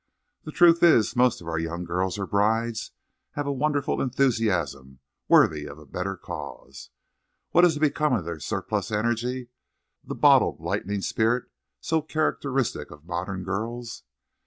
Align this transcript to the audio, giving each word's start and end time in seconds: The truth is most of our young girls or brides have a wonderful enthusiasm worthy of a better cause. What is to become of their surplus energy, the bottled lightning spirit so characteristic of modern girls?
The 0.45 0.51
truth 0.51 0.81
is 0.81 1.15
most 1.15 1.41
of 1.41 1.47
our 1.47 1.59
young 1.59 1.83
girls 1.85 2.17
or 2.17 2.25
brides 2.25 2.89
have 3.33 3.45
a 3.45 3.51
wonderful 3.51 4.01
enthusiasm 4.01 4.97
worthy 5.27 5.67
of 5.67 5.77
a 5.77 5.85
better 5.85 6.17
cause. 6.17 6.89
What 7.51 7.65
is 7.65 7.75
to 7.75 7.79
become 7.79 8.11
of 8.13 8.25
their 8.25 8.39
surplus 8.39 8.89
energy, 8.89 9.49
the 10.03 10.15
bottled 10.15 10.59
lightning 10.59 11.01
spirit 11.01 11.49
so 11.81 12.01
characteristic 12.01 12.89
of 12.89 13.05
modern 13.05 13.43
girls? 13.43 14.01